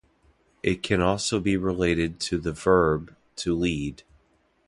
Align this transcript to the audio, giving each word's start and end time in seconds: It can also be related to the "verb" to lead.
It 0.63 0.81
can 0.81 0.99
also 0.99 1.39
be 1.39 1.55
related 1.57 2.19
to 2.21 2.39
the 2.39 2.53
"verb" 2.53 3.15
to 3.35 3.53
lead. 3.53 4.01